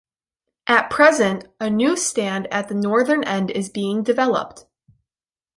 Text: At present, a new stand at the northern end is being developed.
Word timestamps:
At 0.65 0.89
present, 0.89 1.45
a 1.59 1.69
new 1.69 1.95
stand 1.95 2.47
at 2.51 2.69
the 2.69 2.73
northern 2.73 3.23
end 3.23 3.51
is 3.51 3.69
being 3.69 4.01
developed. 4.01 4.65